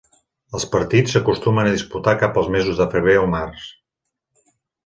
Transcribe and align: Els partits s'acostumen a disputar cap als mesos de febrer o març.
Els 0.59 0.63
partits 0.75 1.13
s'acostumen 1.15 1.69
a 1.71 1.75
disputar 1.75 2.15
cap 2.25 2.41
als 2.43 2.51
mesos 2.57 2.81
de 2.83 2.91
febrer 2.97 3.17
o 3.27 3.31
març. 3.39 3.71